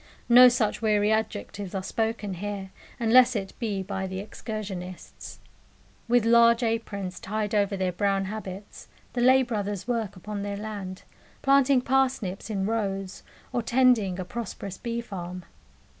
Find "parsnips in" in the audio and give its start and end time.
11.81-12.65